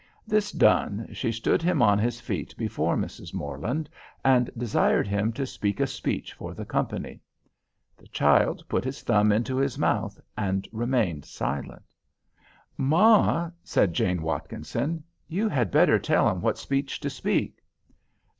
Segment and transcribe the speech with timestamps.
[0.25, 3.35] This done, she stood him on his feet before Mrs.
[3.35, 3.87] Morland,
[4.25, 7.19] and desired him to speak a speech for the company.
[7.97, 11.83] The child put his thumb into his mouth, and remained silent.
[12.79, 17.59] "Ma," said Jane Watkinson, "you had better tell him what speech to speak."